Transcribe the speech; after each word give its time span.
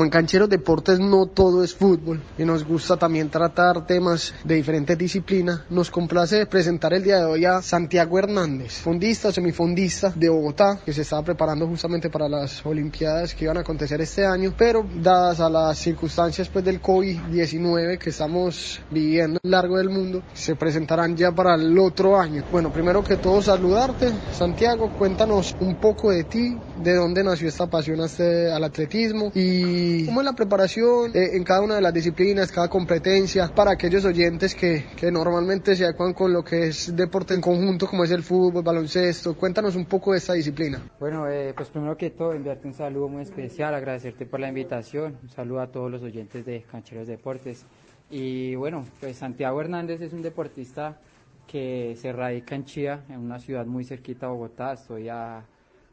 como 0.00 0.06
en 0.06 0.12
Cancheros 0.12 0.48
Deportes 0.48 0.98
no 0.98 1.26
todo 1.26 1.62
es 1.62 1.74
fútbol 1.74 2.22
y 2.38 2.44
nos 2.46 2.64
gusta 2.64 2.96
también 2.96 3.28
tratar 3.28 3.86
temas 3.86 4.32
de 4.44 4.54
diferentes 4.54 4.96
disciplinas, 4.96 5.60
nos 5.68 5.90
complace 5.90 6.46
presentar 6.46 6.94
el 6.94 7.02
día 7.02 7.18
de 7.18 7.26
hoy 7.26 7.44
a 7.44 7.60
Santiago 7.60 8.18
Hernández, 8.18 8.80
fundista, 8.80 9.30
semifondista 9.30 10.10
de 10.16 10.30
Bogotá, 10.30 10.80
que 10.82 10.94
se 10.94 11.02
estaba 11.02 11.22
preparando 11.22 11.66
justamente 11.66 12.08
para 12.08 12.30
las 12.30 12.64
Olimpiadas 12.64 13.34
que 13.34 13.44
iban 13.44 13.58
a 13.58 13.60
acontecer 13.60 14.00
este 14.00 14.24
año, 14.24 14.54
pero 14.56 14.86
dadas 15.02 15.38
a 15.40 15.50
las 15.50 15.78
circunstancias 15.78 16.48
pues 16.48 16.64
del 16.64 16.80
COVID-19 16.80 17.98
que 17.98 18.08
estamos 18.08 18.80
viviendo 18.90 19.38
a 19.44 19.46
lo 19.46 19.50
largo 19.50 19.76
del 19.76 19.90
mundo, 19.90 20.22
se 20.32 20.56
presentarán 20.56 21.14
ya 21.14 21.30
para 21.30 21.56
el 21.56 21.78
otro 21.78 22.18
año. 22.18 22.42
Bueno, 22.50 22.72
primero 22.72 23.04
que 23.04 23.18
todo 23.18 23.42
saludarte, 23.42 24.10
Santiago, 24.32 24.94
cuéntanos 24.98 25.54
un 25.60 25.74
poco 25.74 26.10
de 26.10 26.24
ti, 26.24 26.56
de 26.82 26.94
dónde 26.94 27.22
nació 27.22 27.48
esta 27.48 27.66
pasión 27.66 28.00
al 28.00 28.64
atletismo 28.64 29.30
y 29.34 29.89
cómo 30.06 30.20
es 30.20 30.24
la 30.24 30.32
preparación 30.32 31.10
eh, 31.14 31.36
en 31.36 31.44
cada 31.44 31.62
una 31.62 31.76
de 31.76 31.80
las 31.80 31.92
disciplinas, 31.92 32.50
cada 32.50 32.68
competencia, 32.68 33.48
para 33.54 33.72
aquellos 33.72 34.04
oyentes 34.04 34.54
que, 34.54 34.86
que 34.96 35.10
normalmente 35.10 35.76
se 35.76 35.84
adecuan 35.84 36.12
con 36.12 36.32
lo 36.32 36.42
que 36.42 36.68
es 36.68 36.94
deporte 36.94 37.34
en 37.34 37.40
conjunto, 37.40 37.86
como 37.86 38.04
es 38.04 38.10
el 38.10 38.22
fútbol, 38.22 38.62
baloncesto. 38.62 39.36
Cuéntanos 39.36 39.76
un 39.76 39.86
poco 39.86 40.12
de 40.12 40.18
esta 40.18 40.34
disciplina. 40.34 40.82
Bueno, 40.98 41.28
eh, 41.28 41.52
pues 41.56 41.68
primero 41.68 41.96
que 41.96 42.10
todo, 42.10 42.32
enviarte 42.32 42.66
un 42.66 42.74
saludo 42.74 43.08
muy 43.08 43.22
especial, 43.22 43.74
agradecerte 43.74 44.26
por 44.26 44.40
la 44.40 44.48
invitación, 44.48 45.18
un 45.22 45.28
saludo 45.28 45.60
a 45.60 45.66
todos 45.68 45.90
los 45.90 46.02
oyentes 46.02 46.44
de 46.44 46.62
Cancheros 46.62 47.08
Deportes. 47.08 47.64
Y 48.10 48.54
bueno, 48.56 48.84
pues 48.98 49.16
Santiago 49.16 49.60
Hernández 49.60 50.00
es 50.00 50.12
un 50.12 50.22
deportista 50.22 50.98
que 51.46 51.96
se 51.96 52.12
radica 52.12 52.54
en 52.54 52.64
Chía, 52.64 53.04
en 53.08 53.20
una 53.20 53.38
ciudad 53.38 53.66
muy 53.66 53.84
cerquita 53.84 54.26
a 54.26 54.30
Bogotá. 54.30 54.72
Estoy 54.72 55.08
a 55.08 55.44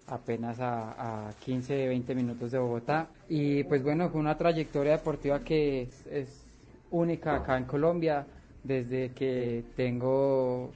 apenas 0.08 0.60
a, 0.60 1.28
a 1.28 1.34
15, 1.34 1.88
20 1.88 2.16
minutos 2.16 2.52
de 2.52 2.58
Bogotá. 2.58 3.08
Y 3.30 3.64
pues 3.66 3.84
bueno, 3.84 4.10
fue 4.10 4.20
una 4.20 4.38
trayectoria 4.38 4.94
deportiva 4.94 5.40
que 5.42 5.90
es, 6.10 6.44
única 6.90 7.36
acá 7.36 7.58
en 7.58 7.66
Colombia. 7.66 8.26
Desde 8.64 9.12
que 9.12 9.64
tengo 9.76 10.72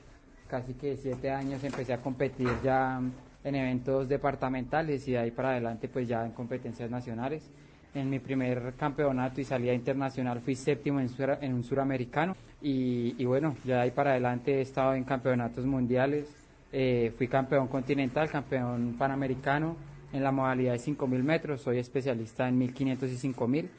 casi 0.48 0.74
que 0.74 0.96
7 0.96 1.30
años 1.32 1.64
empecé 1.64 1.94
a 1.94 2.02
competir 2.02 2.50
ya 2.64 3.02
en 3.44 3.56
eventos 3.56 4.08
departamentales 4.08 5.08
y 5.08 5.14
de 5.14 5.18
ahí 5.18 5.32
para 5.32 5.52
adelante 5.52 5.88
pues 5.88 6.08
ya 6.08 6.26
en 6.26 6.32
competencias 6.32 6.90
nacionales. 6.90 7.50
En 7.94 8.10
mi 8.10 8.20
primer 8.20 8.74
campeonato 8.78 9.42
y 9.42 9.44
salida 9.44 9.74
internacional 9.74 10.40
fui 10.40 10.56
séptimo 10.56 11.02
en, 11.02 11.10
en 11.42 11.54
un 11.54 11.64
suramericano 11.64 12.36
y, 12.62 13.16
y 13.22 13.26
bueno, 13.26 13.58
ya 13.66 13.78
de 13.78 13.82
ahí 13.82 13.92
para 13.92 14.12
adelante 14.12 14.60
he 14.60 14.62
estado 14.62 14.94
en 14.94 15.04
campeonatos 15.04 15.66
mundiales, 15.66 16.28
eh, 16.72 17.14
fui 17.18 17.28
campeón 17.28 17.68
continental, 17.68 18.30
campeón 18.30 18.96
panamericano 18.98 19.76
en 20.14 20.24
la 20.24 20.32
modalidad 20.32 20.74
de 20.74 20.80
5.000 20.80 21.24
metros, 21.24 21.62
soy 21.62 21.80
especialista 21.80 22.48
en 22.48 22.60
1.500 22.60 23.10
y 23.10 23.34
5.000. 23.34 23.70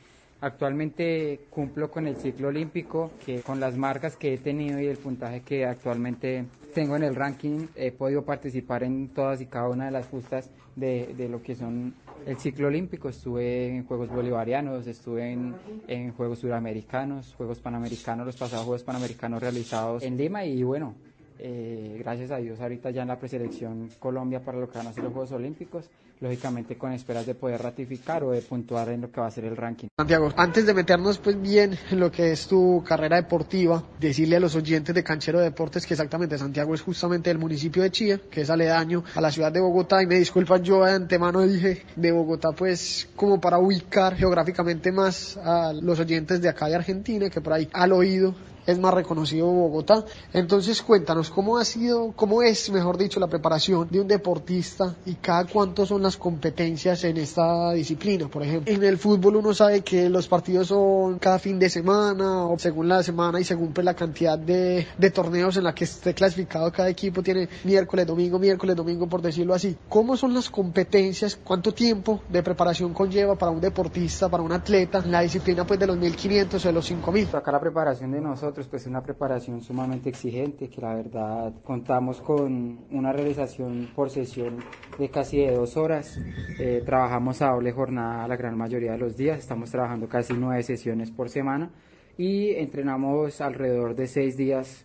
Actualmente 0.40 1.40
cumplo 1.50 1.90
con 1.90 2.06
el 2.08 2.16
ciclo 2.16 2.48
olímpico, 2.48 3.12
que 3.24 3.42
con 3.42 3.60
las 3.60 3.76
marcas 3.76 4.16
que 4.16 4.34
he 4.34 4.38
tenido 4.38 4.80
y 4.80 4.86
el 4.86 4.96
puntaje 4.96 5.42
que 5.42 5.64
actualmente 5.64 6.46
tengo 6.74 6.96
en 6.96 7.04
el 7.04 7.14
ranking, 7.14 7.68
he 7.76 7.92
podido 7.92 8.24
participar 8.24 8.82
en 8.82 9.08
todas 9.10 9.40
y 9.40 9.46
cada 9.46 9.68
una 9.68 9.84
de 9.84 9.92
las 9.92 10.08
justas 10.08 10.50
de, 10.74 11.14
de 11.16 11.28
lo 11.28 11.42
que 11.42 11.54
son 11.54 11.94
el 12.26 12.38
ciclo 12.38 12.68
olímpico. 12.68 13.08
Estuve 13.08 13.68
en 13.68 13.84
Juegos 13.84 14.08
Bolivarianos, 14.08 14.86
estuve 14.86 15.32
en, 15.32 15.54
en 15.86 16.12
Juegos 16.12 16.40
Suramericanos, 16.40 17.34
Juegos 17.36 17.60
Panamericanos, 17.60 18.26
los 18.26 18.36
pasados 18.36 18.64
Juegos 18.64 18.82
Panamericanos 18.82 19.40
realizados 19.40 20.02
en 20.02 20.16
Lima 20.16 20.44
y 20.44 20.62
bueno, 20.64 20.96
eh, 21.44 21.96
gracias 21.98 22.30
a 22.30 22.36
Dios 22.36 22.60
ahorita 22.60 22.90
ya 22.90 23.02
en 23.02 23.08
la 23.08 23.18
preselección 23.18 23.90
Colombia 23.98 24.44
para 24.44 24.58
lo 24.58 24.70
que 24.70 24.78
van 24.78 24.86
a 24.86 24.92
ser 24.92 25.02
los 25.02 25.12
Juegos 25.12 25.32
Olímpicos, 25.32 25.86
lógicamente 26.20 26.78
con 26.78 26.92
esperas 26.92 27.26
de 27.26 27.34
poder 27.34 27.60
ratificar 27.60 28.22
o 28.22 28.30
de 28.30 28.42
puntuar 28.42 28.90
en 28.90 29.00
lo 29.00 29.10
que 29.10 29.20
va 29.20 29.26
a 29.26 29.30
ser 29.32 29.46
el 29.46 29.56
ranking. 29.56 29.88
Santiago, 29.96 30.32
antes 30.36 30.66
de 30.66 30.72
meternos 30.72 31.18
pues 31.18 31.40
bien 31.42 31.76
en 31.90 31.98
lo 31.98 32.12
que 32.12 32.30
es 32.30 32.46
tu 32.46 32.84
carrera 32.86 33.16
deportiva, 33.16 33.82
decirle 33.98 34.36
a 34.36 34.40
los 34.40 34.54
oyentes 34.54 34.94
de 34.94 35.02
Canchero 35.02 35.40
Deportes 35.40 35.84
que 35.84 35.94
exactamente 35.94 36.38
Santiago 36.38 36.74
es 36.74 36.80
justamente 36.80 37.28
el 37.32 37.38
municipio 37.38 37.82
de 37.82 37.90
Chía, 37.90 38.20
que 38.30 38.42
es 38.42 38.50
aledaño 38.50 39.02
a 39.16 39.20
la 39.20 39.32
ciudad 39.32 39.50
de 39.50 39.60
Bogotá 39.60 40.00
y 40.00 40.06
me 40.06 40.14
disculpan 40.14 40.62
yo 40.62 40.84
de 40.84 40.92
antemano 40.92 41.40
dije 41.40 41.82
de 41.96 42.12
Bogotá 42.12 42.52
pues 42.52 43.08
como 43.16 43.40
para 43.40 43.58
ubicar 43.58 44.14
geográficamente 44.14 44.92
más 44.92 45.36
a 45.38 45.72
los 45.72 45.98
oyentes 45.98 46.40
de 46.40 46.48
acá 46.48 46.68
de 46.68 46.76
Argentina 46.76 47.28
que 47.28 47.40
por 47.40 47.54
ahí 47.54 47.68
al 47.72 47.90
oído 47.90 48.32
es 48.66 48.78
más 48.78 48.94
reconocido 48.94 49.46
Bogotá. 49.46 50.04
Entonces 50.32 50.82
cuéntanos 50.82 51.30
cómo 51.30 51.58
ha 51.58 51.64
sido, 51.64 52.12
cómo 52.14 52.42
es, 52.42 52.70
mejor 52.70 52.96
dicho, 52.96 53.20
la 53.20 53.26
preparación 53.26 53.88
de 53.90 54.00
un 54.00 54.08
deportista 54.08 54.94
y 55.06 55.14
cada 55.14 55.44
cuánto 55.44 55.86
son 55.86 56.02
las 56.02 56.16
competencias 56.16 57.04
en 57.04 57.16
esta 57.16 57.72
disciplina, 57.72 58.28
por 58.28 58.42
ejemplo. 58.42 58.72
En 58.72 58.82
el 58.84 58.98
fútbol 58.98 59.36
uno 59.36 59.54
sabe 59.54 59.82
que 59.82 60.08
los 60.08 60.28
partidos 60.28 60.68
son 60.68 61.18
cada 61.18 61.38
fin 61.38 61.58
de 61.58 61.68
semana 61.68 62.46
o 62.46 62.58
según 62.58 62.88
la 62.88 63.02
semana 63.02 63.40
y 63.40 63.44
según 63.44 63.72
pues, 63.72 63.84
la 63.84 63.94
cantidad 63.94 64.38
de, 64.38 64.86
torneos 65.12 65.56
en 65.56 65.64
la 65.64 65.74
que 65.74 65.84
esté 65.84 66.14
clasificado 66.14 66.72
cada 66.72 66.88
equipo 66.88 67.22
tiene 67.22 67.48
miércoles, 67.64 68.06
domingo, 68.06 68.38
miércoles, 68.38 68.76
domingo, 68.76 69.06
por 69.06 69.20
decirlo 69.20 69.54
así. 69.54 69.76
¿Cómo 69.88 70.16
son 70.16 70.32
las 70.32 70.48
competencias? 70.48 71.36
¿Cuánto 71.36 71.72
tiempo 71.72 72.22
de 72.28 72.42
preparación 72.42 72.94
conlleva 72.94 73.34
para 73.36 73.52
un 73.52 73.60
deportista, 73.60 74.28
para 74.28 74.42
un 74.42 74.52
atleta, 74.52 75.02
la 75.06 75.20
disciplina 75.20 75.66
pues 75.66 75.78
de 75.78 75.86
los 75.86 75.96
1500 75.96 76.64
o 76.64 76.68
de 76.68 76.72
los 76.72 76.86
5000? 76.86 77.28
Acá 77.34 77.52
la 77.52 77.60
preparación 77.60 78.12
de 78.12 78.20
nosotros 78.20 78.51
pues 78.52 78.82
es 78.82 78.86
una 78.86 79.02
preparación 79.02 79.62
sumamente 79.62 80.10
exigente 80.10 80.68
que 80.68 80.80
la 80.80 80.94
verdad 80.94 81.52
contamos 81.64 82.20
con 82.20 82.80
una 82.90 83.12
realización 83.12 83.88
por 83.94 84.10
sesión 84.10 84.58
de 84.98 85.08
casi 85.08 85.38
de 85.38 85.52
dos 85.52 85.76
horas. 85.76 86.18
Eh, 86.58 86.82
trabajamos 86.84 87.40
a 87.40 87.50
doble 87.50 87.72
jornada 87.72 88.28
la 88.28 88.36
gran 88.36 88.56
mayoría 88.56 88.92
de 88.92 88.98
los 88.98 89.16
días, 89.16 89.38
estamos 89.38 89.70
trabajando 89.70 90.08
casi 90.08 90.34
nueve 90.34 90.62
sesiones 90.62 91.10
por 91.10 91.30
semana 91.30 91.70
y 92.18 92.50
entrenamos 92.50 93.40
alrededor 93.40 93.94
de 93.94 94.06
seis 94.06 94.36
días 94.36 94.84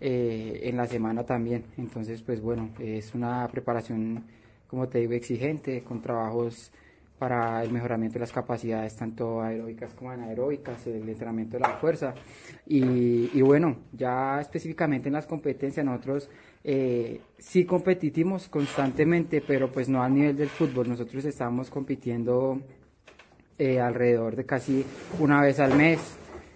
eh, 0.00 0.60
en 0.64 0.76
la 0.76 0.86
semana 0.86 1.24
también. 1.24 1.64
Entonces 1.78 2.20
pues 2.22 2.40
bueno, 2.40 2.70
es 2.80 3.14
una 3.14 3.46
preparación 3.48 4.24
como 4.66 4.88
te 4.88 4.98
digo 4.98 5.12
exigente 5.12 5.84
con 5.84 6.02
trabajos 6.02 6.72
para 7.18 7.62
el 7.62 7.70
mejoramiento 7.70 8.14
de 8.14 8.20
las 8.20 8.32
capacidades 8.32 8.96
tanto 8.96 9.40
aeróbicas 9.40 9.94
como 9.94 10.10
anaeróbicas, 10.10 10.86
el 10.86 11.08
entrenamiento 11.08 11.56
de 11.56 11.60
la 11.60 11.70
fuerza. 11.70 12.14
Y, 12.66 13.40
bueno, 13.42 13.76
ya 13.92 14.40
específicamente 14.40 15.08
en 15.08 15.14
las 15.14 15.26
competencias 15.26 15.84
nosotros 15.86 16.28
eh, 16.64 17.20
sí 17.38 17.64
competimos 17.64 18.48
constantemente, 18.48 19.42
pero 19.46 19.70
pues 19.70 19.88
no 19.88 20.02
a 20.02 20.08
nivel 20.08 20.36
del 20.36 20.48
fútbol. 20.48 20.88
Nosotros 20.88 21.24
estamos 21.24 21.70
compitiendo 21.70 22.60
eh, 23.58 23.80
alrededor 23.80 24.34
de 24.34 24.44
casi 24.44 24.84
una 25.20 25.40
vez 25.40 25.60
al 25.60 25.76
mes, 25.76 26.00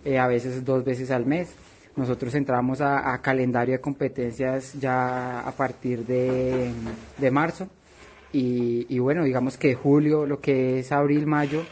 eh, 0.05 0.19
a 0.19 0.27
veces 0.27 0.65
dos 0.65 0.85
veces 0.85 1.11
al 1.11 1.25
mes. 1.25 1.55
Nosotros 1.95 2.35
entramos 2.35 2.81
a, 2.81 3.21
calendario 3.23 3.75
de 3.75 3.81
competencias 3.81 4.75
ya 4.75 5.41
a 5.41 5.51
partir 5.53 6.07
de, 6.07 6.71
de 7.17 7.31
marzo 7.31 7.69
y, 8.33 8.99
bueno, 8.99 9.25
digamos 9.25 9.57
que 9.57 9.75
julio, 9.75 10.27
lo 10.27 10.41
que 10.41 10.81
es 10.81 10.93
abril, 10.93 11.27
mayo, 11.27 11.63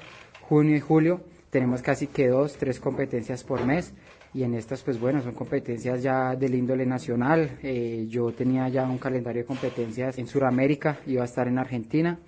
junio 0.42 0.76
y 0.76 0.80
julio, 0.80 1.20
tenemos 1.50 1.82
casi 1.82 2.06
que 2.06 2.28
dos, 2.28 2.56
tres 2.56 2.80
competencias 2.80 3.44
por 3.44 3.64
mes. 3.64 3.92
Y 4.32 4.42
en 4.42 4.54
estas, 4.54 4.82
pues 4.82 5.00
bueno, 5.00 5.22
son 5.22 5.32
competencias 5.32 6.02
ya 6.02 6.36
del 6.36 6.54
índole 6.54 6.84
nacional. 6.84 7.58
Eh, 7.62 8.06
yo 8.08 8.32
tenía 8.32 8.68
ya 8.68 8.84
un 8.84 8.98
calendario 8.98 9.42
de 9.42 9.46
competencias 9.46 10.18
en 10.18 10.26
Sudamérica, 10.26 10.98
iba 11.06 11.22
a 11.22 11.24
estar 11.24 11.48
en 11.48 11.58
Argentina. 11.58 12.18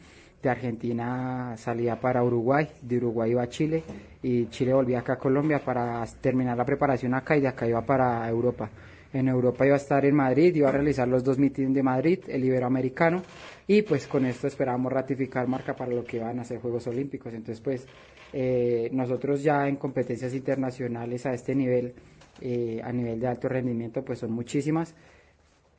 De 0.42 0.48
Argentina 0.48 1.54
salía 1.56 2.00
para 2.00 2.22
Uruguay, 2.22 2.68
de 2.80 2.96
Uruguay 2.98 3.32
iba 3.32 3.42
a 3.42 3.48
Chile 3.48 3.82
y 4.22 4.46
Chile 4.46 4.72
volvía 4.72 5.00
acá 5.00 5.14
a 5.14 5.18
Colombia 5.18 5.58
para 5.58 6.04
terminar 6.20 6.56
la 6.56 6.64
preparación 6.64 7.12
acá 7.14 7.36
y 7.36 7.40
de 7.40 7.48
acá 7.48 7.66
iba 7.66 7.82
para 7.82 8.28
Europa. 8.28 8.70
En 9.12 9.28
Europa 9.28 9.64
iba 9.64 9.74
a 9.74 9.78
estar 9.78 10.04
en 10.04 10.14
Madrid, 10.14 10.54
iba 10.54 10.68
a 10.68 10.72
realizar 10.72 11.08
los 11.08 11.24
dos 11.24 11.38
mítines 11.38 11.72
de 11.74 11.82
Madrid, 11.82 12.20
el 12.28 12.44
Iberoamericano, 12.44 13.22
y 13.66 13.82
pues 13.82 14.06
con 14.06 14.26
esto 14.26 14.46
esperamos 14.46 14.92
ratificar 14.92 15.46
marca 15.48 15.74
para 15.74 15.92
lo 15.92 16.04
que 16.04 16.18
van 16.18 16.38
a 16.40 16.44
ser 16.44 16.58
Juegos 16.58 16.86
Olímpicos. 16.86 17.32
Entonces, 17.32 17.60
pues 17.62 17.86
eh, 18.32 18.90
nosotros 18.92 19.42
ya 19.42 19.66
en 19.66 19.76
competencias 19.76 20.34
internacionales 20.34 21.24
a 21.24 21.32
este 21.32 21.54
nivel, 21.54 21.94
eh, 22.42 22.80
a 22.84 22.92
nivel 22.92 23.18
de 23.18 23.26
alto 23.28 23.48
rendimiento, 23.48 24.04
pues 24.04 24.18
son 24.18 24.32
muchísimas. 24.32 24.94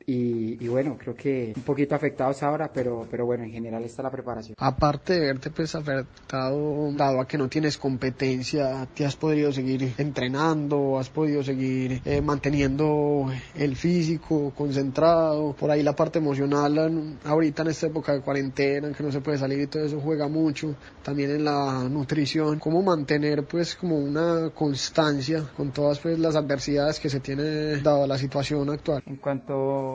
Y, 0.06 0.66
bueno, 0.68 0.96
creo 0.98 1.14
que 1.14 1.52
un 1.54 1.62
poquito 1.62 1.94
afectados 1.94 2.42
ahora, 2.42 2.70
pero, 2.72 3.06
pero 3.10 3.26
bueno, 3.26 3.44
en 3.44 3.52
general 3.52 3.84
está 3.84 4.02
la 4.02 4.10
preparación. 4.10 4.56
Aparte 4.58 5.14
de 5.14 5.20
verte 5.20 5.50
pues 5.50 5.74
afectado, 5.74 6.90
dado 6.92 7.20
a 7.20 7.28
que 7.28 7.38
no 7.38 7.48
tienes 7.48 7.78
competencia, 7.78 8.88
¿te 8.94 9.04
has 9.04 9.16
podido 9.16 9.52
seguir 9.52 9.94
entrenando? 9.98 10.98
¿Has 10.98 11.10
podido 11.10 11.42
seguir 11.42 12.00
eh, 12.04 12.20
manteniendo 12.20 13.30
el 13.54 13.76
físico 13.76 14.52
concentrado? 14.56 15.52
Por 15.52 15.70
ahí 15.70 15.82
la 15.82 15.94
parte 15.94 16.18
emocional, 16.18 17.18
ahorita 17.24 17.62
en 17.62 17.68
esta 17.68 17.86
época 17.86 18.12
de 18.12 18.20
cuarentena, 18.20 18.88
en 18.88 18.94
que 18.94 19.02
no 19.02 19.12
se 19.12 19.20
puede 19.20 19.38
salir 19.38 19.60
y 19.60 19.66
todo 19.66 19.84
eso 19.84 20.00
juega 20.00 20.28
mucho. 20.28 20.74
También 21.02 21.30
en 21.30 21.44
la 21.44 21.84
nutrición, 21.88 22.58
cómo 22.58 22.82
mantener 22.82 23.44
pues 23.44 23.76
como 23.76 23.98
una 23.98 24.50
constancia 24.50 25.44
con 25.56 25.70
todas 25.70 25.98
pues 25.98 26.18
las 26.18 26.36
adversidades 26.36 26.98
que 27.00 27.10
se 27.10 27.20
tiene 27.20 27.76
dado 27.82 28.06
la 28.06 28.18
situación 28.18 28.70
actual. 28.70 29.02
En 29.06 29.16
cuanto 29.16 29.89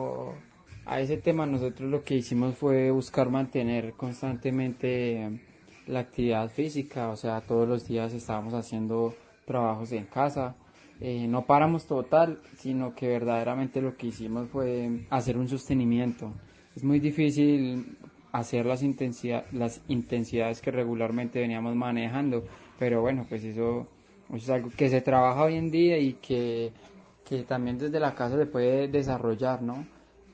a 0.86 1.00
ese 1.00 1.16
tema 1.16 1.46
nosotros 1.46 1.90
lo 1.90 2.04
que 2.04 2.14
hicimos 2.14 2.56
fue 2.56 2.90
buscar 2.90 3.28
mantener 3.28 3.94
constantemente 3.94 5.40
la 5.86 6.00
actividad 6.00 6.48
física, 6.50 7.10
o 7.10 7.16
sea, 7.16 7.40
todos 7.40 7.68
los 7.68 7.86
días 7.86 8.12
estábamos 8.12 8.54
haciendo 8.54 9.14
trabajos 9.44 9.92
en 9.92 10.04
casa. 10.04 10.56
Eh, 11.00 11.26
no 11.28 11.44
paramos 11.44 11.86
total, 11.86 12.40
sino 12.56 12.94
que 12.94 13.08
verdaderamente 13.08 13.82
lo 13.82 13.96
que 13.96 14.08
hicimos 14.08 14.48
fue 14.48 15.06
hacer 15.10 15.36
un 15.36 15.48
sostenimiento. 15.48 16.32
Es 16.74 16.84
muy 16.84 17.00
difícil 17.00 17.98
hacer 18.32 18.66
las, 18.66 18.82
las 19.52 19.82
intensidades 19.88 20.60
que 20.60 20.70
regularmente 20.70 21.40
veníamos 21.40 21.74
manejando, 21.74 22.44
pero 22.78 23.00
bueno, 23.00 23.26
pues 23.28 23.44
eso, 23.44 23.86
es 24.34 24.48
algo 24.50 24.70
que 24.76 24.88
se 24.88 25.00
trabaja 25.00 25.44
hoy 25.44 25.56
en 25.56 25.70
día 25.70 25.98
y 25.98 26.14
que, 26.14 26.72
que 27.26 27.42
también 27.42 27.76
desde 27.76 27.98
la 27.98 28.14
casa 28.14 28.38
se 28.38 28.46
puede 28.46 28.88
desarrollar, 28.88 29.60
¿no? 29.60 29.84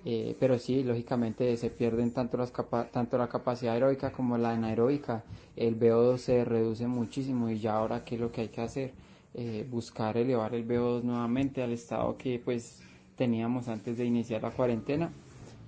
Eh, 0.05 0.37
pero 0.39 0.59
sí, 0.59 0.83
lógicamente 0.83 1.57
se 1.57 1.71
pierden 1.71 2.13
tanto, 2.13 2.37
las 2.37 2.53
tanto 2.91 3.19
la 3.19 3.29
capacidad 3.29 3.75
aeróbica 3.75 4.13
como 4.13 4.37
la 4.37 4.51
anaeróbica. 4.51 5.25
El 5.57 5.79
VO2 5.79 6.19
se 6.19 6.45
reduce 6.45 6.87
muchísimo 6.87 7.49
y 7.49 7.59
ya 7.59 7.75
ahora 7.75 8.05
qué 8.05 8.17
es 8.17 8.21
lo 8.21 8.31
que 8.31 8.43
hay 8.43 8.49
que 8.49 8.61
hacer? 8.61 8.93
Eh, 9.35 9.67
buscar 9.71 10.17
elevar 10.19 10.55
el 10.55 10.67
VO2 10.69 11.03
nuevamente 11.03 11.63
al 11.63 11.73
estado 11.73 12.17
que 12.19 12.39
pues 12.45 12.83
teníamos 13.17 13.69
antes 13.69 13.97
de 13.97 14.05
iniciar 14.05 14.43
la 14.43 14.51
cuarentena. 14.51 15.11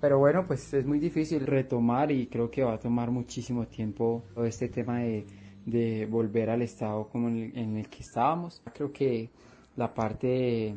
Pero 0.00 0.18
bueno, 0.18 0.44
pues 0.46 0.74
es 0.74 0.84
muy 0.84 0.98
difícil 0.98 1.46
retomar 1.46 2.10
y 2.10 2.26
creo 2.26 2.50
que 2.50 2.62
va 2.64 2.74
a 2.74 2.78
tomar 2.78 3.10
muchísimo 3.10 3.66
tiempo 3.66 4.22
todo 4.34 4.44
este 4.44 4.68
tema 4.68 4.98
de, 4.98 5.24
de 5.64 6.06
volver 6.06 6.50
al 6.50 6.60
estado 6.60 7.08
como 7.08 7.28
en 7.28 7.36
el, 7.36 7.58
en 7.58 7.76
el 7.78 7.88
que 7.88 8.02
estábamos. 8.02 8.60
Creo 8.74 8.92
que 8.92 9.30
la 9.76 9.94
parte 9.94 10.74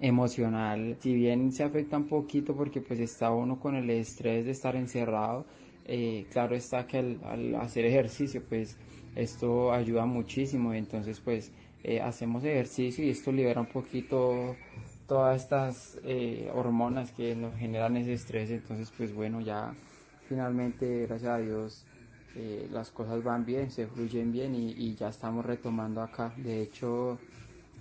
emocional, 0.00 0.96
si 1.00 1.14
bien 1.14 1.52
se 1.52 1.64
afecta 1.64 1.96
un 1.96 2.06
poquito 2.06 2.54
porque 2.54 2.80
pues 2.80 3.00
está 3.00 3.30
uno 3.30 3.58
con 3.58 3.74
el 3.74 3.90
estrés 3.90 4.44
de 4.44 4.52
estar 4.52 4.76
encerrado, 4.76 5.44
eh, 5.84 6.26
claro 6.30 6.54
está 6.54 6.86
que 6.86 6.98
al, 6.98 7.54
hacer 7.56 7.84
ejercicio 7.84 8.42
pues 8.48 8.76
esto 9.16 9.72
ayuda 9.72 10.06
muchísimo, 10.06 10.72
entonces 10.72 11.20
pues 11.20 11.50
eh, 11.82 12.00
hacemos 12.00 12.44
ejercicio 12.44 13.04
y 13.04 13.10
esto 13.10 13.32
libera 13.32 13.60
un 13.60 13.68
poquito 13.68 14.56
todas 15.06 15.42
estas 15.42 15.98
eh, 16.04 16.50
hormonas 16.54 17.10
que 17.12 17.34
nos 17.34 17.56
generan 17.56 17.96
ese 17.96 18.12
estrés, 18.12 18.50
entonces 18.50 18.92
pues 18.96 19.12
bueno 19.12 19.40
ya 19.40 19.74
finalmente 20.28 21.06
gracias 21.06 21.30
a 21.30 21.38
Dios 21.38 21.84
las 22.70 22.92
cosas 22.92 23.24
van 23.24 23.44
bien, 23.44 23.68
se 23.68 23.88
fluyen 23.88 24.30
bien 24.30 24.54
y 24.54 24.94
ya 24.94 25.08
estamos 25.08 25.44
retomando 25.44 26.02
acá, 26.02 26.32
de 26.36 26.62
hecho 26.62 27.18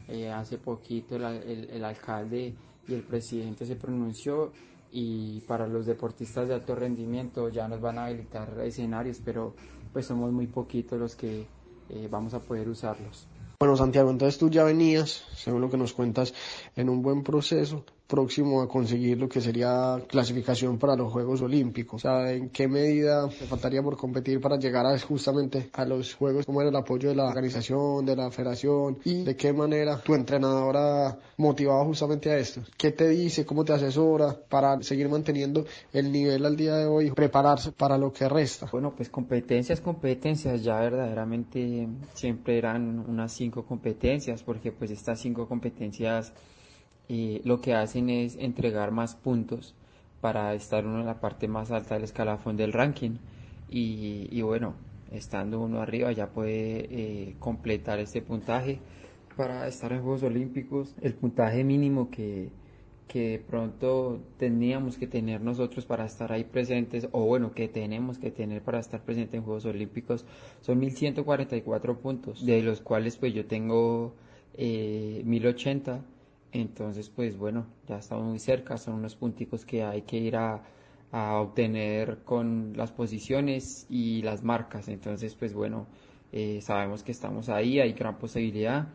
eh, 0.08 0.32
hace 0.32 0.58
poquito 0.58 1.16
el, 1.16 1.70
el, 1.70 1.84
alcalde 1.84 2.54
y 2.88 2.94
el 2.94 3.04
presidente 3.04 3.66
se 3.66 3.76
pronunció 3.76 4.52
y 4.92 5.42
para 5.42 5.68
los 5.68 5.86
deportistas 5.86 6.48
de 6.48 6.54
alto 6.54 6.76
rendimiento 6.76 7.50
ya 7.50 7.68
nos 7.68 7.82
van 7.82 7.98
a 7.98 8.06
habilitar 8.06 8.58
escenarios, 8.62 9.22
pero 9.24 9.54
pues 9.92 10.06
somos 10.06 10.32
muy 10.32 10.48
poquitos 10.48 11.00
los 11.00 11.16
que 11.16 11.46
eh, 11.90 12.08
vamos 12.10 12.34
a 12.34 12.40
poder 12.40 12.70
usarlos. 12.70 13.28
Bueno, 13.60 13.76
Santiago, 13.76 14.12
entonces 14.12 14.38
tú 14.38 14.50
ya 14.50 14.64
venías, 14.64 15.26
según 15.36 15.62
lo 15.62 15.70
que 15.70 15.78
nos 15.78 15.94
cuentas, 15.94 16.34
en 16.76 16.90
un 16.90 17.02
buen 17.02 17.24
proceso 17.24 17.84
próximo 18.08 18.62
a 18.62 18.68
conseguir 18.68 19.18
lo 19.18 19.28
que 19.28 19.42
sería 19.42 20.02
clasificación 20.08 20.78
para 20.78 20.96
los 20.96 21.12
Juegos 21.12 21.42
Olímpicos. 21.42 22.04
O 22.06 22.08
sea, 22.08 22.32
¿en 22.32 22.50
qué 22.50 22.68
medida 22.68 23.28
te 23.28 23.46
faltaría 23.46 23.84
por 23.84 23.98
competir 23.98 24.40
para 24.40 24.58
llegar 24.58 24.86
a, 24.86 24.98
justamente 25.00 25.70
a 25.74 25.86
los 25.86 26.16
Juegos? 26.16 26.46
¿Cómo 26.46 26.62
era 26.62 26.70
el 26.70 26.76
apoyo 26.76 27.10
de 27.10 27.16
la 27.16 27.26
organización, 27.26 28.06
de 28.06 28.16
la 28.16 28.32
federación? 28.32 28.98
¿Y 29.04 29.24
de 29.24 29.36
qué 29.36 29.52
manera 29.54 30.00
tu 30.02 30.16
entrenadora 30.16 31.20
motivaba 31.38 31.84
justamente 31.86 32.32
a 32.32 32.38
esto? 32.38 32.62
¿Qué 32.78 32.92
te 32.92 33.10
dice? 33.10 33.46
¿Cómo 33.46 33.66
te 33.66 33.74
asesora 33.74 34.36
para 34.50 34.82
seguir 34.82 35.10
manteniendo 35.10 35.66
el 35.92 36.12
nivel 36.12 36.46
al 36.46 36.56
día 36.56 36.76
de 36.76 36.86
hoy? 36.86 37.12
Prepararse 37.12 37.72
para 37.72 37.98
lo 37.98 38.14
que 38.14 38.30
resta. 38.30 38.70
Bueno, 38.72 38.94
pues 38.96 39.10
competencias, 39.10 39.82
competencias. 39.82 40.64
Ya 40.64 40.80
verdaderamente 40.80 41.88
siempre 42.14 42.58
eran 42.58 43.00
unas 43.08 43.34
cinco 43.34 43.66
competencias 43.66 44.44
porque 44.44 44.72
pues 44.72 44.92
estas 44.92 45.20
cinco 45.20 45.48
competencias 45.48 46.34
y 47.08 47.42
lo 47.44 47.62
que 47.62 47.74
hacen 47.74 48.10
es 48.10 48.36
entregar 48.38 48.92
más 48.92 49.16
puntos 49.16 49.76
para 50.22 50.54
estar 50.54 50.86
uno 50.86 51.00
en 51.00 51.06
la 51.06 51.22
parte 51.22 51.48
más 51.48 51.72
alta 51.72 51.96
del 51.96 52.04
escalafón 52.04 52.58
del 52.58 52.74
ranking 52.74 53.18
y, 53.70 54.42
bueno, 54.42 54.74
estando 55.12 55.60
uno 55.60 55.82
arriba 55.82 56.12
ya 56.12 56.30
puede 56.30 56.88
eh, 56.90 57.36
completar 57.40 58.00
este 58.00 58.22
puntaje 58.22 58.80
para 59.36 59.68
estar 59.68 59.92
en 59.94 60.02
Juegos 60.02 60.24
Olímpicos. 60.24 60.96
El 61.02 61.14
puntaje 61.14 61.64
mínimo 61.64 62.10
que, 62.10 62.50
que 63.08 63.42
pronto 63.48 64.20
teníamos 64.38 64.98
que 64.98 65.06
tener 65.06 65.42
nosotros 65.42 65.86
para 65.86 66.06
estar 66.06 66.32
ahí 66.32 66.44
presentes, 66.44 67.08
o 67.12 67.26
bueno, 67.26 67.54
que 67.54 67.68
tenemos 67.68 68.18
que 68.18 68.32
tener 68.32 68.62
para 68.62 68.80
estar 68.80 69.02
presentes 69.02 69.36
en 69.36 69.44
Juegos 69.44 69.66
Olímpicos, 69.66 70.26
son 70.62 70.80
1144 70.80 72.00
puntos, 72.00 72.46
de 72.46 72.62
los 72.62 72.82
cuales 72.82 73.18
pues 73.18 73.34
yo 73.34 73.46
tengo 73.46 74.14
eh, 74.56 75.22
1080 75.26 76.02
entonces, 76.52 77.10
pues 77.10 77.38
bueno, 77.38 77.66
ya 77.88 77.98
estamos 77.98 78.26
muy 78.26 78.40
cerca, 78.40 78.78
son 78.78 78.96
unos 78.96 79.16
punticos 79.16 79.66
que 79.66 79.84
hay 79.84 80.04
que 80.04 80.18
ir 80.18 80.36
a, 80.36 80.64
obtener 81.12 82.20
con 82.26 82.74
las 82.76 82.92
posiciones 82.92 83.88
y 83.90 84.22
las 84.24 84.44
marcas. 84.44 84.90
Entonces, 84.90 85.36
pues 85.36 85.54
bueno, 85.54 85.88
eh, 86.34 86.60
sabemos 86.62 87.02
que 87.02 87.12
estamos 87.14 87.50
ahí, 87.50 87.80
hay 87.80 87.94
gran 87.94 88.18
posibilidad 88.18 88.90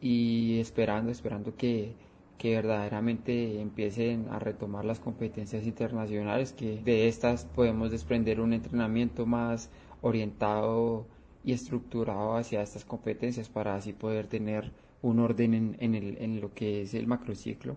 y 0.00 0.60
esperando, 0.60 1.10
esperando 1.10 1.56
que, 1.56 1.94
que 2.38 2.54
verdaderamente 2.54 3.60
empiecen 3.60 4.28
a 4.30 4.38
retomar 4.38 4.84
las 4.84 5.00
competencias 5.00 5.66
internacionales, 5.66 6.52
que 6.52 6.80
de 6.82 7.08
estas 7.08 7.44
podemos 7.46 7.90
desprender 7.90 8.40
un 8.40 8.52
entrenamiento 8.52 9.26
más 9.26 9.68
orientado 10.02 11.06
y 11.44 11.52
estructurado 11.52 12.36
hacia 12.36 12.62
estas 12.62 12.84
competencias 12.84 13.48
para 13.48 13.74
así 13.74 13.92
poder 13.92 14.28
tener 14.28 14.72
un 15.02 15.20
orden 15.20 15.54
en, 15.54 15.76
en, 15.80 16.40
lo 16.40 16.52
que 16.54 16.82
es 16.82 16.94
el 16.94 17.06
macrociclo. 17.06 17.76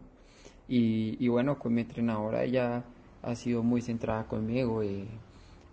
Y, 0.67 1.17
y, 1.19 1.27
bueno, 1.29 1.59
con 1.59 1.73
mi 1.73 1.81
entrenadora 1.81 2.43
ella 2.43 2.83
ha 3.23 3.35
sido 3.35 3.63
muy 3.63 3.81
centrada 3.81 4.25
conmigo, 4.27 4.83
y 4.83 4.87
eh, 4.87 5.07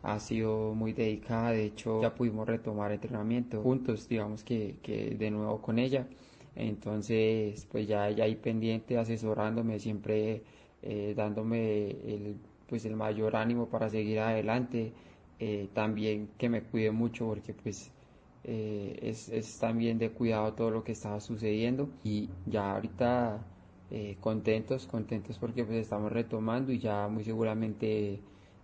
ha 0.02 0.19
sido 0.20 0.75
muy 0.75 0.93
dedicada, 0.93 1.50
de 1.50 1.64
hecho 1.64 2.00
ya 2.02 2.14
pudimos 2.14 2.46
retomar 2.46 2.93
entrenamiento 2.93 3.62
juntos, 3.62 4.08
digamos 4.08 4.44
que, 4.44 4.76
que 4.82 5.16
de 5.16 5.31
nuevo 5.31 5.60
con 5.60 5.78
ella. 5.78 6.06
Entonces, 6.54 7.66
pues 7.70 7.87
ya 7.87 8.08
ella 8.08 8.25
ahí 8.25 8.37
pendiente, 8.37 8.99
asesorándome, 8.99 9.78
siempre 9.78 10.42
eh, 10.82 11.14
dándome 11.16 11.90
el, 11.90 12.37
pues 12.69 12.84
el 12.87 12.96
mayor 12.96 13.37
ánimo 13.37 13.69
para 13.69 13.90
seguir 13.90 14.20
adelante. 14.20 14.92
Eh, 15.38 15.69
también 15.75 16.31
que 16.38 16.49
me 16.49 16.62
cuide 16.62 16.90
mucho 16.92 17.26
porque 17.26 17.52
pues 17.52 17.90
eh, 18.48 18.98
es, 19.02 19.28
es, 19.28 19.58
también 19.58 19.98
de 19.98 20.10
cuidado 20.10 20.54
todo 20.54 20.70
lo 20.70 20.84
que 20.84 20.93
estaba 20.93 21.20
sucediendo. 21.20 21.88
Y 22.04 22.30
ya 22.47 22.73
ahorita 22.75 23.44
eh, 23.90 24.16
contentos, 24.20 24.87
contentos 24.87 25.38
porque 25.38 25.64
pues 25.64 25.78
estamos 25.78 26.12
retomando 26.12 26.73
y 26.73 26.78
ya 26.78 27.09
muy 27.09 27.25
seguramente 27.25 28.20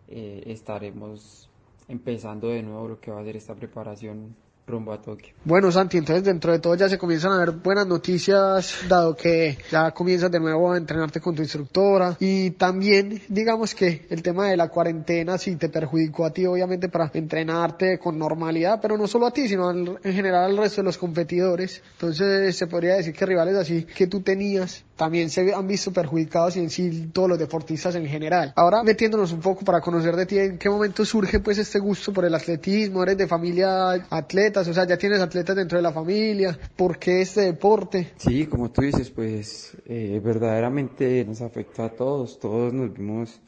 eh, 0.08 0.42
estaremos 0.46 1.50
empezando 1.88 2.48
de 2.48 2.62
nuevo 2.62 2.88
lo 2.88 3.00
que 3.00 3.10
va 3.10 3.20
a 3.20 3.24
ser 3.24 3.36
esta 3.36 3.54
preparación 3.56 4.36
rumbo 4.66 4.92
a 4.92 5.00
Tokio. 5.00 5.34
Bueno, 5.44 5.72
Santi, 5.72 5.98
entonces 5.98 6.24
dentro 6.24 6.52
de 6.52 6.58
todo 6.58 6.74
ya 6.74 6.88
se 6.88 6.98
comienzan 6.98 7.32
a 7.32 7.38
ver 7.38 7.50
buenas 7.50 7.86
noticias, 7.86 8.78
dado 8.88 9.16
que 9.16 9.58
ya 9.70 9.90
comienzas 9.90 10.30
de 10.30 10.40
nuevo 10.40 10.72
a 10.72 10.76
entrenarte 10.76 11.20
con 11.20 11.34
tu 11.34 11.42
instructora 11.42 12.16
y 12.20 12.52
también 12.52 13.20
digamos 13.28 13.74
que 13.74 14.06
el 14.08 14.22
tema 14.22 14.48
de 14.48 14.56
la 14.56 14.68
cuarentena 14.68 15.38
sí 15.38 15.56
te 15.56 15.68
perjudicó 15.68 16.24
a 16.24 16.32
ti 16.32 16.46
obviamente 16.46 16.88
para 16.88 17.10
entrenarte 17.12 17.98
con 17.98 18.18
normalidad, 18.18 18.80
pero 18.80 18.96
no 18.96 19.06
solo 19.06 19.26
a 19.26 19.32
ti, 19.32 19.48
sino 19.48 19.70
en 19.70 19.98
general 20.02 20.50
al 20.50 20.56
resto 20.56 20.80
de 20.80 20.86
los 20.86 20.98
competidores. 20.98 21.82
Entonces 21.92 22.56
se 22.56 22.66
podría 22.66 22.94
decir 22.94 23.14
que 23.14 23.26
rivales 23.26 23.56
así 23.56 23.84
que 23.84 24.06
tú 24.06 24.20
tenías 24.20 24.84
también 25.02 25.30
se 25.30 25.52
han 25.52 25.66
visto 25.66 25.92
perjudicados 25.92 26.56
y 26.56 26.60
en 26.60 26.70
sí 26.70 27.10
todos 27.12 27.28
los 27.28 27.36
deportistas 27.36 27.96
en 27.96 28.06
general. 28.06 28.52
Ahora 28.54 28.84
metiéndonos 28.84 29.32
un 29.32 29.40
poco 29.40 29.64
para 29.64 29.80
conocer 29.80 30.14
de 30.14 30.26
ti, 30.26 30.38
¿en 30.38 30.58
qué 30.58 30.70
momento 30.70 31.04
surge 31.04 31.40
pues 31.40 31.58
este 31.58 31.80
gusto 31.80 32.12
por 32.12 32.24
el 32.24 32.32
atletismo? 32.32 33.02
¿Eres 33.02 33.18
de 33.18 33.26
familia 33.26 33.90
atletas? 34.08 34.68
O 34.68 34.72
sea, 34.72 34.86
ya 34.86 34.96
tienes 34.96 35.18
atletas 35.18 35.56
dentro 35.56 35.76
de 35.76 35.82
la 35.82 35.90
familia. 35.90 36.56
¿Por 36.76 37.00
qué 37.00 37.22
este 37.22 37.40
deporte? 37.40 38.12
Sí, 38.16 38.46
como 38.46 38.70
tú 38.70 38.82
dices, 38.82 39.10
pues 39.10 39.76
eh, 39.86 40.20
verdaderamente 40.22 41.24
nos 41.24 41.40
afectó 41.40 41.82
a 41.82 41.88
todos, 41.88 42.38
todos 42.38 42.72
nos 42.72 42.94
vimos 42.94 43.40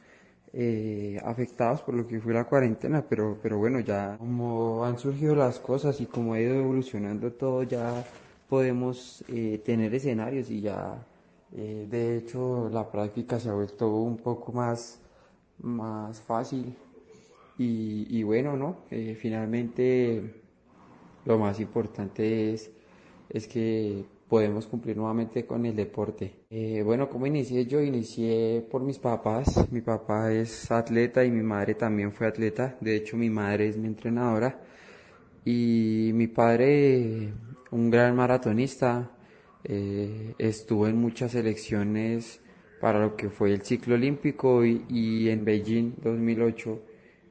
eh, 0.52 1.20
afectados 1.25 1.82
por 1.82 1.94
lo 1.94 2.04
que 2.04 2.18
fue 2.18 2.34
la 2.34 2.46
cuarentena, 2.46 3.04
pero, 3.08 3.38
pero 3.40 3.58
bueno, 3.58 3.78
ya 3.78 4.16
como 4.18 4.84
han 4.84 4.99
surgido 4.99 5.37
las 5.37 5.61
cosas 5.61 6.00
y 6.00 6.06
como 6.06 6.34
ha 6.34 6.40
ido 6.40 6.56
evolucionando 6.56 7.30
todo, 7.30 7.62
ya 7.62 8.04
podemos 8.49 9.23
eh, 9.28 9.62
tener 9.64 9.94
escenarios 9.94 10.50
y 10.50 10.61
ya 10.62 10.99
eh, 11.54 11.87
de 11.88 12.18
hecho, 12.18 12.68
la 12.70 12.90
práctica 12.90 13.38
se 13.38 13.49
ha 13.49 13.54
vuelto 13.54 13.88
un 13.96 14.16
poco 14.16 14.52
más, 14.52 15.00
más 15.58 16.20
fácil 16.20 16.75
y, 17.56 18.23
bueno, 18.25 18.56
¿no? 18.56 18.78
Eh, 18.90 19.16
finalmente, 19.20 20.42
lo 21.25 21.38
más 21.38 21.61
importante 21.61 22.52
es, 22.52 22.70
es 23.28 23.46
que 23.46 24.04
podemos 24.28 24.66
cumplir 24.66 24.96
nuevamente 24.96 25.46
con 25.46 25.64
el 25.64 25.76
deporte. 25.76 26.46
Eh, 26.50 26.82
bueno, 26.84 27.08
¿cómo 27.08 27.26
inicié 27.26 27.66
yo? 27.66 27.80
Inicié 27.80 28.66
por 28.68 28.82
mis 28.82 28.99
papás. 28.99 29.70
Mi 29.70 29.80
papá 29.80 30.32
es 30.32 30.70
atleta 30.73 31.25
y 31.25 31.30
mi 31.30 31.42
madre 31.42 31.75
también 31.75 32.12
fue 32.12 32.26
atleta. 32.26 32.76
De 32.80 32.96
hecho, 32.96 33.16
mi 33.16 33.30
madre 33.30 33.68
es 33.68 33.76
mi 33.76 33.87
entrenadora. 33.87 34.61
Y 35.44 36.11
mi 36.14 36.26
padre, 36.26 37.32
un 37.70 37.90
gran 37.90 38.16
maratonista, 38.16 39.13
eh, 39.64 40.35
estuvo 40.38 40.87
en 40.87 40.97
muchas 40.97 41.33
selecciones 41.33 42.40
para 42.80 43.00
lo 43.00 43.16
que 43.16 43.30
fue 43.30 43.52
el 43.52 43.62
ciclo 43.62 43.94
olímpico 43.94 44.64
y, 44.64 45.28
en 45.30 45.44
Beijing 45.44 45.94
2008 46.02 46.83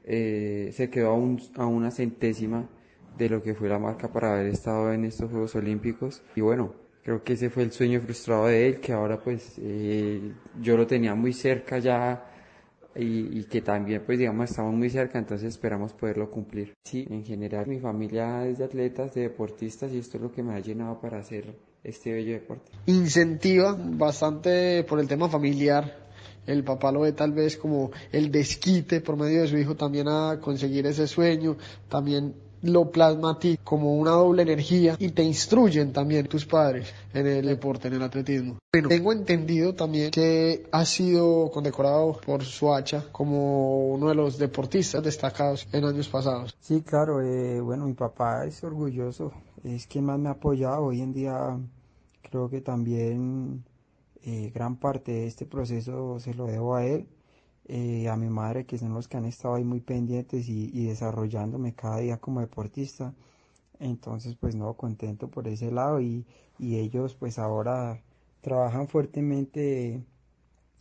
eh, 0.04 0.70
se 0.72 0.90
quedó 0.90 1.10
a, 1.10 1.14
un, 1.14 1.40
a 1.56 1.66
una 1.66 1.90
centésima 1.90 2.68
de 3.16 3.28
lo 3.28 3.42
que 3.42 3.54
fue 3.54 3.68
la 3.68 3.78
marca 3.78 4.12
para 4.12 4.34
haber 4.34 4.46
estado 4.46 4.92
en 4.92 5.04
estos 5.04 5.30
Juegos 5.30 5.54
Olímpicos. 5.54 6.22
Y 6.34 6.40
bueno, 6.40 6.74
creo 7.04 7.22
que 7.22 7.34
ese 7.34 7.50
fue 7.50 7.62
el 7.62 7.70
sueño 7.70 8.00
frustrado 8.00 8.46
de 8.46 8.66
él, 8.66 8.80
que 8.80 8.92
ahora 8.92 9.22
pues 9.22 9.54
eh, 9.58 10.32
yo 10.60 10.76
lo 10.76 10.86
tenía 10.86 11.14
muy 11.14 11.32
cerca 11.32 11.78
ya 11.78 12.26
y, 12.96 13.38
y, 13.38 13.44
que 13.44 13.60
también 13.60 14.02
pues 14.04 14.18
digamos 14.18 14.50
estamos 14.50 14.74
muy 14.74 14.90
cerca, 14.90 15.18
entonces 15.18 15.48
esperamos 15.48 15.92
poderlo 15.92 16.30
cumplir. 16.30 16.74
Sí, 16.84 17.06
en 17.10 17.24
general 17.24 17.66
mi 17.68 17.78
familia 17.78 18.46
es 18.46 18.58
de 18.58 18.64
atletas, 18.64 19.14
de 19.14 19.22
deportistas 19.22 19.92
y 19.92 19.98
esto 19.98 20.16
es 20.16 20.22
lo 20.22 20.32
que 20.32 20.42
me 20.42 20.54
ha 20.54 20.60
llenado 20.60 21.00
para 21.00 21.18
hacer 21.18 21.54
este 21.84 22.12
bello 22.12 22.32
deporte. 22.32 22.72
Incentiva 22.86 23.76
bastante 23.78 24.82
por 24.84 24.98
el 24.98 25.06
tema 25.06 25.28
familiar. 25.28 26.02
El 26.46 26.64
papá 26.64 26.90
lo 26.92 27.00
ve 27.00 27.12
tal 27.12 27.32
vez 27.32 27.56
como 27.56 27.90
el 28.12 28.30
desquite 28.30 29.00
por 29.00 29.16
medio 29.16 29.42
de 29.42 29.48
su 29.48 29.56
hijo 29.56 29.76
también 29.76 30.08
a 30.08 30.40
conseguir 30.40 30.86
ese 30.86 31.06
sueño, 31.06 31.56
también 31.88 32.34
lo 32.64 32.90
plasma 32.90 33.32
a 33.32 33.38
ti 33.38 33.58
como 33.62 33.94
una 33.94 34.12
doble 34.12 34.42
energía 34.42 34.96
y 34.98 35.10
te 35.10 35.22
instruyen 35.22 35.92
también 35.92 36.26
tus 36.26 36.46
padres 36.46 36.92
en 37.12 37.26
el 37.26 37.46
deporte, 37.46 37.88
en 37.88 37.94
el 37.94 38.02
atletismo. 38.02 38.58
Bueno, 38.72 38.88
tengo 38.88 39.12
entendido 39.12 39.74
también 39.74 40.10
que 40.10 40.66
ha 40.72 40.84
sido 40.84 41.50
condecorado 41.50 42.18
por 42.24 42.42
Suacha 42.42 43.04
como 43.12 43.88
uno 43.88 44.08
de 44.08 44.14
los 44.14 44.38
deportistas 44.38 45.02
destacados 45.02 45.68
en 45.72 45.84
años 45.84 46.08
pasados. 46.08 46.56
Sí, 46.60 46.82
claro, 46.82 47.20
eh, 47.20 47.60
bueno, 47.60 47.86
mi 47.86 47.94
papá 47.94 48.46
es 48.46 48.64
orgulloso, 48.64 49.32
es 49.62 49.86
quien 49.86 50.06
más 50.06 50.18
me 50.18 50.28
ha 50.28 50.32
apoyado. 50.32 50.86
Hoy 50.86 51.02
en 51.02 51.12
día 51.12 51.58
creo 52.28 52.48
que 52.50 52.60
también 52.60 53.64
eh, 54.22 54.50
gran 54.54 54.76
parte 54.76 55.12
de 55.12 55.26
este 55.26 55.46
proceso 55.46 56.18
se 56.20 56.34
lo 56.34 56.46
debo 56.46 56.74
a 56.76 56.86
él 56.86 57.06
eh, 57.66 58.08
a 58.08 58.16
mi 58.16 58.28
madre, 58.28 58.66
que 58.66 58.78
son 58.78 58.94
los 58.94 59.08
que 59.08 59.16
han 59.16 59.24
estado 59.24 59.54
ahí 59.54 59.64
muy 59.64 59.80
pendientes 59.80 60.48
y, 60.48 60.86
desarrollándome 60.86 61.74
cada 61.74 61.98
día 61.98 62.18
como 62.18 62.40
deportista. 62.40 63.14
Entonces, 63.80 64.36
pues 64.36 64.54
no, 64.56 64.74
contento 64.74 65.28
por 65.28 65.48
ese 65.48 65.70
lado 65.70 66.00
y, 66.00 66.26
y 66.58 66.76
ellos 66.78 67.14
pues 67.14 67.38
ahora 67.38 68.02
trabajan 68.42 68.88
fuertemente 68.88 70.04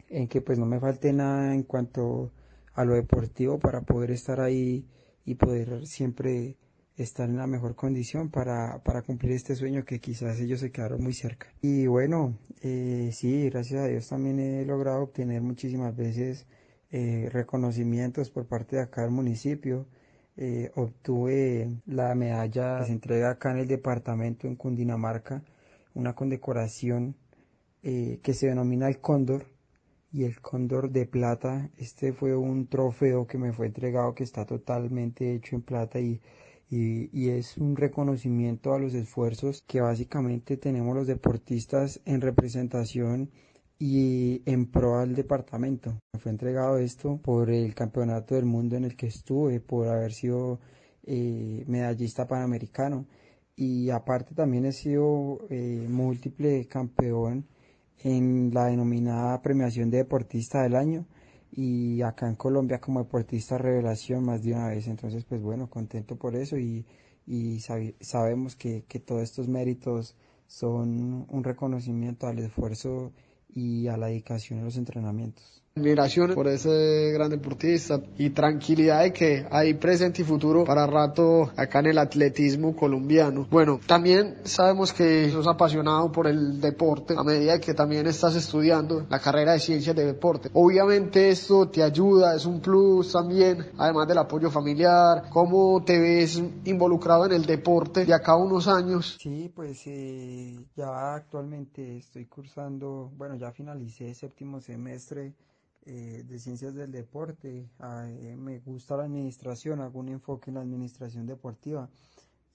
en 0.09 0.27
que 0.27 0.41
pues 0.41 0.59
no 0.59 0.65
me 0.65 0.79
falte 0.79 1.13
nada 1.13 1.53
en 1.55 1.63
cuanto 1.63 2.31
a 2.73 2.85
lo 2.85 2.93
deportivo 2.95 3.59
para 3.59 3.81
poder 3.81 4.11
estar 4.11 4.41
ahí 4.41 4.85
y 5.25 5.35
poder 5.35 5.87
siempre 5.87 6.57
estar 6.97 7.29
en 7.29 7.37
la 7.37 7.47
mejor 7.47 7.75
condición 7.75 8.29
para, 8.29 8.83
para 8.83 9.01
cumplir 9.01 9.31
este 9.33 9.55
sueño 9.55 9.85
que 9.85 9.99
quizás 9.99 10.39
ellos 10.39 10.59
se 10.59 10.71
quedaron 10.71 11.01
muy 11.01 11.13
cerca. 11.13 11.47
Y 11.61 11.87
bueno, 11.87 12.37
eh, 12.61 13.09
sí, 13.13 13.49
gracias 13.49 13.81
a 13.81 13.87
Dios 13.87 14.07
también 14.07 14.39
he 14.39 14.65
logrado 14.65 15.03
obtener 15.03 15.41
muchísimas 15.41 15.95
veces 15.95 16.45
eh, 16.91 17.27
reconocimientos 17.31 18.29
por 18.29 18.45
parte 18.45 18.75
de 18.75 18.83
acá 18.83 19.01
del 19.01 19.11
municipio. 19.11 19.87
Eh, 20.37 20.71
obtuve 20.75 21.81
la 21.87 22.13
medalla 22.15 22.79
que 22.79 22.85
se 22.85 22.91
entrega 22.91 23.31
acá 23.31 23.51
en 23.51 23.57
el 23.57 23.67
departamento 23.67 24.47
en 24.47 24.55
Cundinamarca, 24.55 25.43
una 25.95 26.13
condecoración 26.13 27.15
eh, 27.81 28.19
que 28.23 28.33
se 28.33 28.47
denomina 28.47 28.87
el 28.87 28.99
Cóndor 28.99 29.45
y 30.11 30.23
el 30.23 30.39
Cóndor 30.39 30.91
de 30.91 31.07
plata. 31.07 31.69
Este 31.77 32.13
fue 32.13 32.35
un 32.35 32.67
trofeo 32.67 33.25
que 33.25 33.39
me 33.39 33.53
fue 33.53 33.67
entregado 33.67 34.13
que 34.13 34.23
está 34.23 34.45
totalmente 34.45 35.33
hecho 35.33 35.55
en 35.55 35.63
plata 35.63 35.99
y, 35.99 36.21
y, 36.75 37.29
es 37.29 37.57
un 37.57 37.75
reconocimiento 37.75 38.73
a 38.73 38.79
los 38.79 38.93
esfuerzos 38.95 39.63
que 39.67 39.81
básicamente 39.81 40.57
tenemos 40.57 40.95
los 40.95 41.07
deportistas 41.07 42.01
en 42.05 42.21
representación 42.21 43.29
y 43.77 44.41
en 44.45 44.65
pro 44.65 44.97
al 44.97 45.13
departamento. 45.13 45.99
Me 46.13 46.19
fue 46.19 46.31
entregado 46.31 46.77
esto 46.77 47.17
por 47.17 47.51
el 47.51 47.75
campeonato 47.75 48.35
del 48.35 48.45
mundo 48.45 48.75
en 48.75 48.85
el 48.85 48.95
que 48.95 49.07
estuve, 49.07 49.59
por 49.59 49.87
haber 49.87 50.13
sido 50.13 50.59
eh, 51.03 51.63
medallista 51.67 52.27
panamericano 52.27 53.05
y 53.55 53.91
aparte 53.91 54.33
también 54.33 54.65
he 54.65 54.71
sido 54.71 55.45
eh, 55.49 55.85
múltiple 55.87 56.65
campeón 56.67 57.45
en 58.03 58.51
la 58.51 58.65
denominada 58.65 59.41
premiación 59.43 59.91
de 59.91 59.97
deportista 59.97 60.63
del 60.63 60.75
año 60.75 61.05
y 61.55 62.01
acá 62.01 62.27
en 62.27 62.35
Colombia 62.35 62.81
como 62.81 62.99
deportista 63.03 63.57
revelación 63.57 64.25
más 64.25 64.43
de 64.43 64.53
una 64.53 64.69
vez. 64.69 64.87
Entonces, 64.87 65.23
pues 65.25 65.41
bueno, 65.41 65.69
contento 65.69 66.15
por 66.17 66.35
eso 66.35 66.57
y, 66.57 66.85
y 67.27 67.59
sabemos 68.01 68.55
que, 68.55 68.85
que 68.87 68.99
todos 68.99 69.21
estos 69.23 69.47
méritos 69.47 70.15
son 70.47 71.25
un 71.29 71.43
reconocimiento 71.43 72.27
al 72.27 72.39
esfuerzo 72.39 73.13
y 73.49 73.87
a 73.87 73.97
la 73.97 74.07
dedicación 74.07 74.59
a 74.59 74.63
los 74.63 74.77
entrenamientos. 74.77 75.62
Admiración 75.75 76.35
por 76.35 76.47
ese 76.47 77.09
gran 77.13 77.31
deportista 77.31 77.99
y 78.19 78.29
tranquilidad 78.29 79.01
de 79.01 79.11
que 79.11 79.47
hay 79.49 79.73
presente 79.73 80.21
y 80.21 80.25
futuro 80.25 80.65
para 80.65 80.85
rato 80.85 81.51
acá 81.57 81.79
en 81.79 81.87
el 81.87 81.97
atletismo 81.97 82.75
colombiano. 82.75 83.47
Bueno, 83.49 83.79
también 83.87 84.37
sabemos 84.43 84.93
que 84.93 85.31
sos 85.31 85.47
apasionado 85.47 86.11
por 86.11 86.27
el 86.27 86.61
deporte 86.61 87.15
a 87.17 87.23
medida 87.23 87.59
que 87.59 87.73
también 87.73 88.05
estás 88.05 88.35
estudiando 88.35 89.07
la 89.09 89.17
carrera 89.17 89.53
de 89.53 89.59
ciencias 89.59 89.95
de 89.95 90.05
deporte. 90.05 90.51
Obviamente 90.53 91.29
esto 91.29 91.67
te 91.67 91.81
ayuda, 91.81 92.35
es 92.35 92.45
un 92.45 92.61
plus 92.61 93.11
también, 93.11 93.65
además 93.75 94.07
del 94.07 94.19
apoyo 94.19 94.51
familiar. 94.51 95.23
¿Cómo 95.31 95.83
te 95.83 95.99
ves 95.99 96.39
involucrado 96.65 97.25
en 97.25 97.31
el 97.31 97.47
deporte 97.47 98.05
de 98.05 98.13
acá 98.13 98.33
a 98.33 98.37
unos 98.37 98.67
años? 98.67 99.17
Sí, 99.19 99.51
pues 99.55 99.81
eh, 99.87 100.55
ya 100.75 101.15
actualmente 101.15 101.97
estoy 101.97 102.27
cursando, 102.27 103.11
bueno, 103.17 103.37
ya 103.37 103.51
finalicé 103.51 104.13
séptimo 104.13 104.61
semestre 104.61 105.33
eh, 105.85 106.23
de 106.25 106.39
ciencias 106.39 106.73
del 106.75 106.91
deporte, 106.91 107.69
eh, 107.79 108.35
me 108.37 108.59
gusta 108.59 108.95
la 108.95 109.03
administración, 109.03 109.81
hago 109.81 109.99
un 109.99 110.09
enfoque 110.09 110.49
en 110.49 110.55
la 110.55 110.61
administración 110.61 111.25
deportiva. 111.25 111.89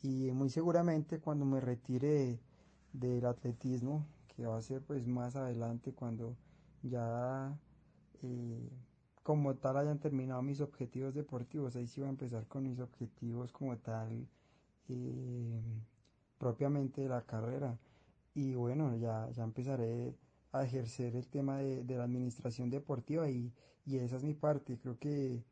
Y 0.03 0.31
muy 0.33 0.49
seguramente 0.51 1.21
cuando 1.21 1.45
me 1.45 1.61
retire 1.61 2.41
del 2.93 3.27
atletismo, 3.27 4.07
que 4.29 4.47
va 4.47 4.57
a 4.57 4.63
ser 4.63 4.83
pues 4.83 5.07
más 5.07 5.37
adelante 5.37 5.93
cuando 5.93 6.37
ya 6.83 7.59
eh, 8.23 8.71
como 9.23 9.57
tal 9.57 9.77
hayan 9.77 9.99
terminado 9.99 10.41
mis 10.43 10.61
objetivos 10.61 11.15
deportivos, 11.15 11.77
ahí 11.77 11.87
sí 11.87 12.01
voy 12.01 12.09
a 12.09 12.11
empezar 12.11 12.47
con 12.47 12.65
mis 12.65 12.81
objetivos 12.81 13.53
como 13.53 13.77
tal 13.79 14.27
propiamente 16.39 17.03
de 17.03 17.09
la 17.09 17.23
carrera. 17.23 17.79
Y 18.35 18.55
bueno 18.55 18.97
ya, 18.97 19.29
ya 19.33 19.45
empezaré 19.45 20.15
a 20.53 20.65
ejercer 20.65 21.17
el 21.17 21.29
tema 21.29 21.59
de, 21.59 21.85
la 21.97 22.05
administración 22.05 22.71
deportiva 22.71 23.29
y, 23.29 23.53
y, 23.85 23.97
esa 23.97 24.17
es 24.17 24.25
mi 24.25 24.35
parte. 24.35 24.79
Creo 24.79 24.99
que 24.99 25.45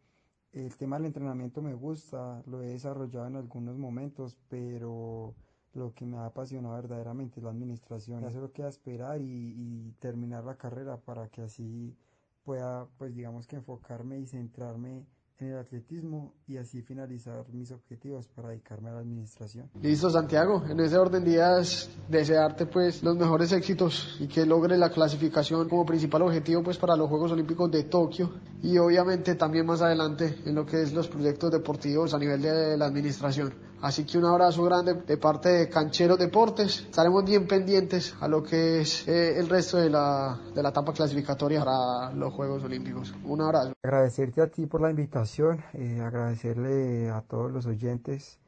el 0.52 0.76
tema 0.76 0.96
del 0.96 1.06
entrenamiento 1.06 1.62
me 1.62 1.74
gusta, 1.74 2.42
lo 2.46 2.62
he 2.62 2.68
desarrollado 2.68 3.26
en 3.26 3.36
algunos 3.36 3.76
momentos, 3.76 4.36
pero 4.48 5.34
lo 5.74 5.94
que 5.94 6.06
me 6.06 6.16
ha 6.16 6.26
apasionado 6.26 6.74
verdaderamente 6.74 7.40
es 7.40 7.44
la 7.44 7.50
administración. 7.50 8.22
Ya 8.22 8.30
lo 8.30 8.52
que 8.52 8.66
esperar 8.66 9.20
y, 9.20 9.54
y 9.56 9.92
terminar 9.98 10.44
la 10.44 10.56
carrera 10.56 10.96
para 10.98 11.28
que 11.28 11.42
así 11.42 11.96
pueda, 12.44 12.88
pues 12.96 13.14
digamos 13.14 13.46
que 13.46 13.56
enfocarme 13.56 14.18
y 14.18 14.26
centrarme 14.26 15.04
en 15.38 15.48
el 15.48 15.58
atletismo 15.58 16.32
y 16.46 16.56
así 16.56 16.82
finalizar 16.82 17.44
mis 17.52 17.70
objetivos 17.70 18.26
para 18.28 18.48
dedicarme 18.48 18.88
a 18.88 18.94
la 18.94 19.00
administración. 19.00 19.68
Listo, 19.82 20.08
Santiago. 20.08 20.64
En 20.68 20.80
ese 20.80 20.96
orden 20.96 21.24
de 21.24 21.30
días, 21.32 21.90
desearte 22.08 22.66
pues 22.66 23.02
los 23.02 23.16
mejores 23.16 23.52
éxitos 23.52 24.16
y 24.20 24.28
que 24.28 24.46
logre 24.46 24.78
la 24.78 24.90
clasificación 24.90 25.68
como 25.68 25.84
principal 25.84 26.22
objetivo 26.22 26.62
pues 26.62 26.78
para 26.78 26.96
los 26.96 27.08
Juegos 27.08 27.32
Olímpicos 27.32 27.70
de 27.70 27.84
Tokio 27.84 28.32
y 28.62 28.78
obviamente 28.78 29.34
también 29.34 29.66
más 29.66 29.82
adelante 29.82 30.38
en 30.44 30.54
lo 30.54 30.64
que 30.64 30.82
es 30.82 30.92
los 30.92 31.08
proyectos 31.08 31.50
deportivos 31.50 32.14
a 32.14 32.18
nivel 32.18 32.40
de 32.40 32.76
la 32.76 32.86
administración. 32.86 33.52
Así 33.82 34.04
que 34.04 34.16
un 34.18 34.24
abrazo 34.24 34.64
grande 34.64 34.94
de 34.94 35.16
parte 35.18 35.48
de 35.50 35.68
Canchero 35.68 36.16
Deportes. 36.16 36.80
Estaremos 36.80 37.24
bien 37.24 37.46
pendientes 37.46 38.14
a 38.20 38.28
lo 38.28 38.42
que 38.42 38.80
es 38.80 39.06
eh, 39.06 39.38
el 39.38 39.48
resto 39.48 39.76
de 39.76 39.90
la, 39.90 40.40
de 40.54 40.62
la 40.62 40.70
etapa 40.70 40.92
clasificatoria 40.92 41.62
para 41.62 42.12
los 42.12 42.32
Juegos 42.32 42.64
Olímpicos. 42.64 43.14
Un 43.24 43.42
abrazo. 43.42 43.72
Agradecerte 43.82 44.40
a 44.40 44.46
ti 44.46 44.66
por 44.66 44.80
la 44.80 44.90
invitación, 44.90 45.62
eh, 45.74 46.00
agradecerle 46.00 47.10
a 47.10 47.20
todos 47.20 47.52
los 47.52 47.66
oyentes 47.66 48.38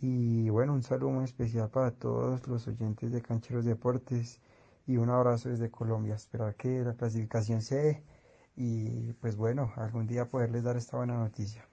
y 0.00 0.50
bueno, 0.50 0.74
un 0.74 0.82
saludo 0.82 1.10
muy 1.10 1.24
especial 1.24 1.70
para 1.70 1.92
todos 1.92 2.46
los 2.48 2.66
oyentes 2.66 3.12
de 3.12 3.22
Cancheros 3.22 3.64
Deportes 3.64 4.40
y 4.86 4.96
un 4.96 5.08
abrazo 5.08 5.48
desde 5.48 5.70
Colombia. 5.70 6.16
Esperar 6.16 6.56
que 6.56 6.82
la 6.82 6.94
clasificación 6.94 7.62
se 7.62 7.76
dé 7.76 8.02
y 8.56 9.12
pues 9.14 9.36
bueno, 9.36 9.72
algún 9.76 10.06
día 10.06 10.28
poderles 10.28 10.64
dar 10.64 10.76
esta 10.76 10.96
buena 10.96 11.14
noticia. 11.14 11.66